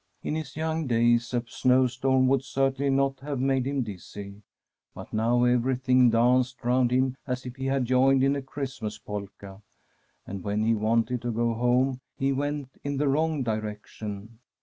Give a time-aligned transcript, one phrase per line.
[0.23, 4.41] In his young days a snowstorm would certainly not have made him dizzy.
[4.95, 9.59] But now everything danced round him as if he had joined in a Christmas polka,
[10.25, 14.39] and when he wanted to go home he went in the wrong direction.